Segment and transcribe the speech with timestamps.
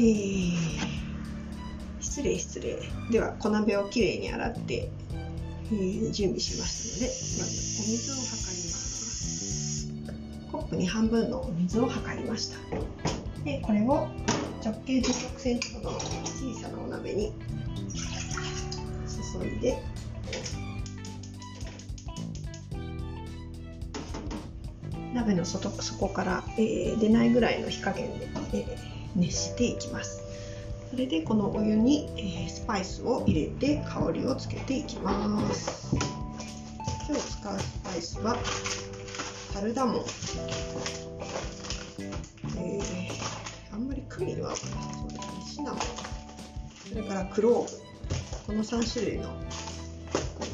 [0.00, 0.56] ー、
[2.00, 2.78] 失礼失礼。
[3.10, 4.90] では小鍋をきれいに洗って、
[5.72, 9.92] えー、準備しましたのでまずお水を測ります。
[10.52, 12.58] コップに半分のお水を測りました。
[13.44, 14.08] でこれを
[14.64, 17.32] 直径1 6センチほどの小さなお鍋に
[19.06, 19.82] 注いで。
[25.14, 30.22] 鍋の外底から、えー、出ないぐらいの火加減で、えー、熱していきます。
[30.90, 35.96] それでこのお湯に、え、スパイスを入れて香りをつけていきます。
[37.08, 38.36] 今日使うスパイスは
[39.52, 40.04] カルダモン、
[42.56, 45.80] えー、あんまりクミンはそうですねシナモン。
[46.88, 47.68] それからクローブ。
[48.46, 49.28] この3種類の、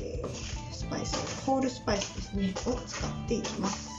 [0.02, 0.29] えー、
[0.73, 3.95] スパイスホールスパイスですねを使っていきます。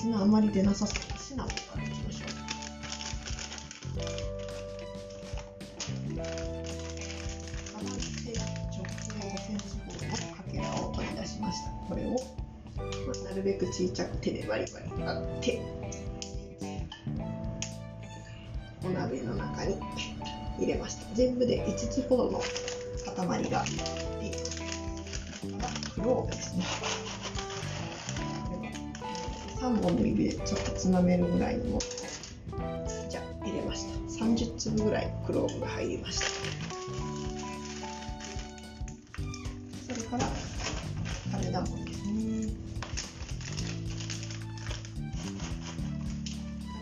[0.00, 2.30] 味のあまり出なさそうなシナモンからいきましょう。
[7.80, 7.86] 直
[8.24, 11.70] 径5センチほどのかけらを取り出しました。
[11.88, 12.16] これを、ま
[13.20, 15.60] あ、なるべく小さく手でバリバリ割って、
[18.82, 19.76] お鍋の中に
[20.58, 21.14] 入れました。
[21.14, 22.40] 全部で5つほどの
[23.04, 23.64] 塊が
[24.20, 24.40] でき
[25.52, 25.90] ます。
[25.94, 26.64] クローブですね。
[29.60, 31.78] 3本の指でちょっとつまめるぐらいの
[33.10, 34.24] じゃ入れました。
[34.24, 36.26] 30粒ぐらいクローブが入りました。
[39.94, 40.26] それから
[41.30, 42.48] カルダモンですね。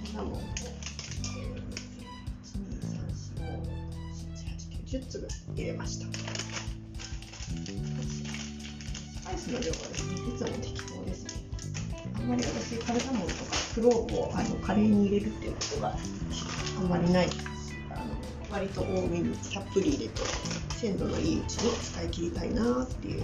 [0.05, 0.43] カルダモンを1
[2.55, 3.59] 2 3 4 5
[4.23, 6.07] 7 8 9 10粒入れました。
[6.07, 6.13] ス
[9.25, 11.28] パイスの量はですねいつも適当です。
[12.29, 15.97] まり私カルダモンとかクローブをあのカレーに入れるっていうことが
[16.79, 17.27] あんまりない。
[17.27, 17.39] です
[17.91, 18.07] あの
[18.51, 20.21] 割と多めにたっぷり入れて
[20.77, 23.23] 鮮度のいいうちに使い切りたいなっていう。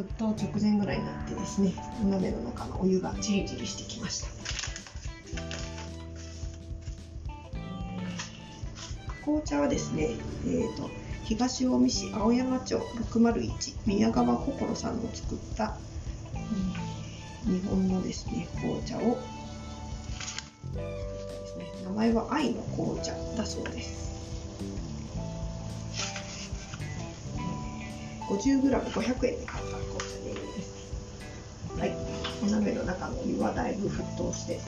[0.00, 4.28] 沸騰直前ぐらいになってですねお鍋の中のお湯がじりじりしてきました。
[9.22, 10.08] 紅茶はですね、
[10.46, 10.90] えーと、
[11.24, 15.76] 東近江市青山町601宮川心さんの作った、
[17.44, 19.18] 日本のですね紅茶を
[21.84, 24.89] 名前は愛の紅茶だそうです。
[28.30, 30.70] 50g500 円で買った紅茶です。
[31.76, 31.92] はい、
[32.42, 34.60] お鍋の中のお湯はだいぶ沸騰して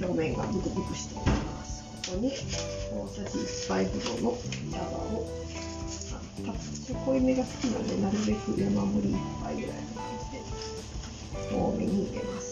[0.00, 1.82] 表面がブクブクしております。
[2.06, 4.38] ここに大さじ1杯ほどの
[4.70, 4.84] 茶葉
[5.16, 5.26] を
[6.46, 10.44] た私濃いめが好きなのでなるべく山盛り1杯ぐらいの感じで
[11.52, 12.46] 多めに入れます。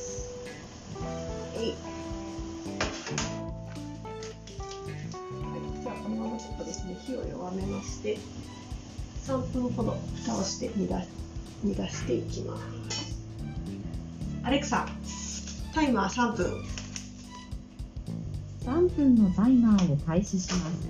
[0.98, 1.66] はい、
[5.82, 8.18] じゃあこのままちょっとですね火を弱めまして
[9.26, 10.94] 3分ほど蓋をして煮出
[11.62, 12.58] 煮出していきま
[12.90, 13.24] す。
[14.42, 14.86] アレクサ
[15.74, 16.62] タイマー3分。
[18.60, 20.88] 3分のタイマーを開始します。